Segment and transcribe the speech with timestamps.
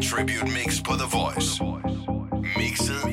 [0.00, 1.60] tribute mix for The Voice.
[2.56, 3.04] Mixet.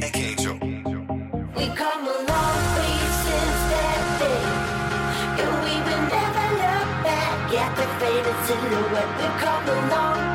[1.55, 4.43] We come a long way since that day.
[5.43, 6.47] And we never
[7.03, 9.11] back the faded silhouette.
[9.19, 10.26] We come a long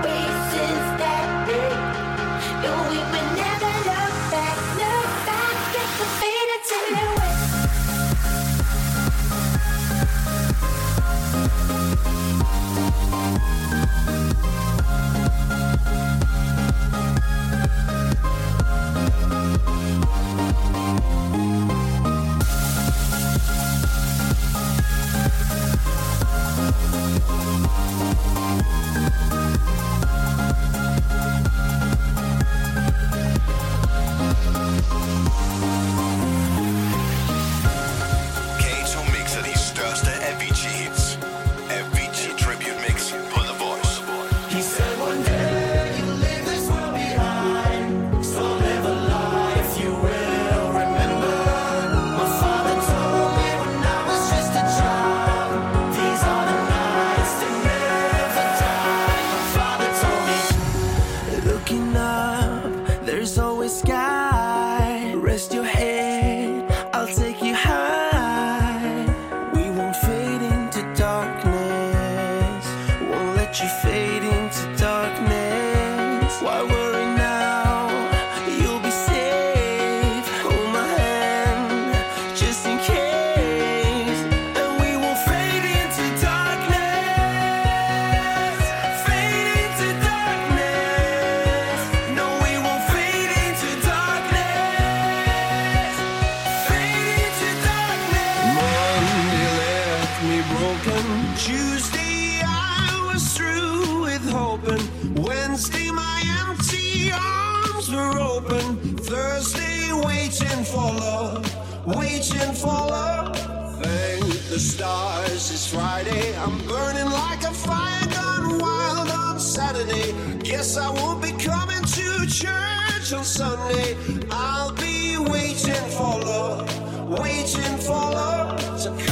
[111.96, 113.36] waiting for love.
[113.82, 116.36] Thank the stars, it's Friday.
[116.36, 120.12] I'm burning like a fire gone wild on Saturday.
[120.40, 123.96] Guess I won't be coming to church on Sunday.
[124.30, 129.11] I'll be waiting for love, waiting for love to come.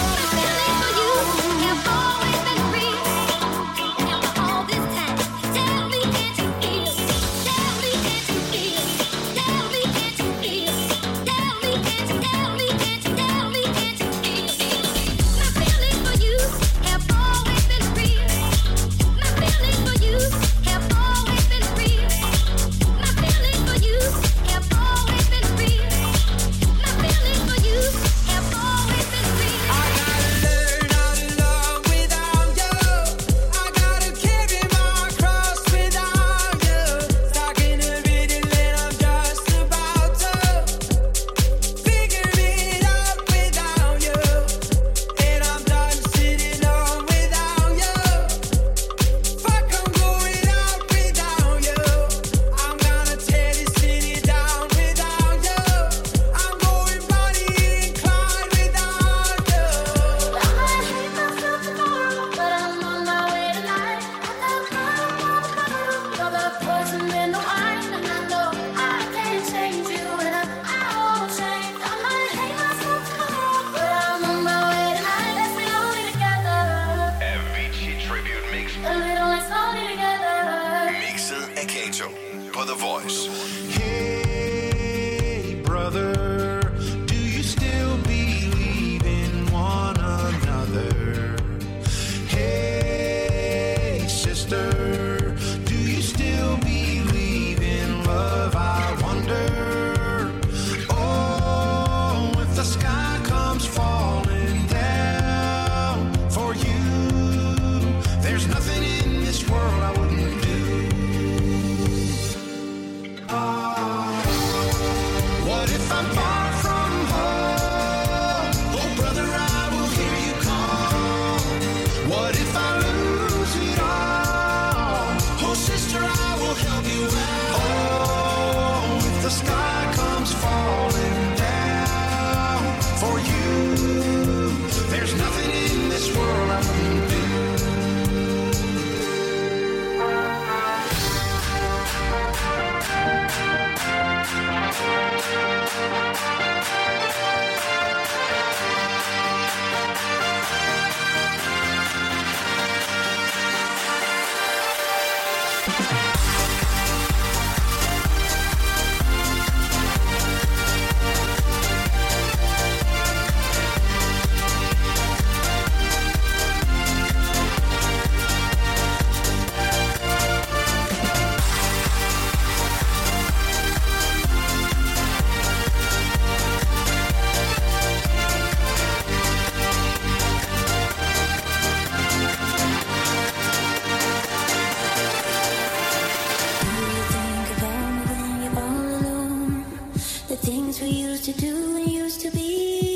[191.60, 192.89] you used to be.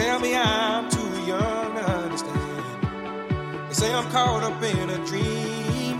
[0.00, 3.68] Tell me I'm too young to understand.
[3.68, 5.96] They say I'm caught up in a dream.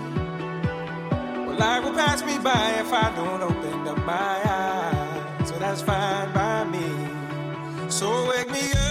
[1.47, 5.49] Well, life will pass me by if I don't open up my eyes.
[5.49, 6.89] So that's fine by me.
[7.91, 8.90] So wake me up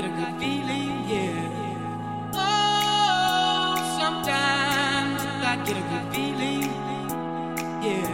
[0.00, 1.04] get a good feeling.
[1.06, 2.32] Yeah.
[2.32, 6.62] Oh, sometimes I get a good feeling.
[7.84, 8.08] Yeah.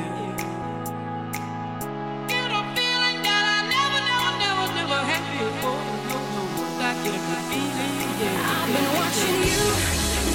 [2.26, 5.84] Get a feeling that I never, never, never, never had before.
[6.10, 6.42] No, no.
[6.82, 7.94] I get a good feeling.
[8.22, 8.54] Yeah.
[8.54, 9.62] I've been watching you,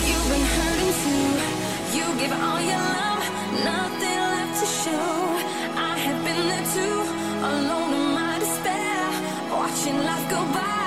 [0.07, 1.31] you've been hurting too.
[1.97, 3.23] You give all your love,
[3.67, 5.11] nothing left to show.
[5.75, 6.97] I have been there too,
[7.51, 8.99] alone in my despair,
[9.51, 10.80] watching life go by.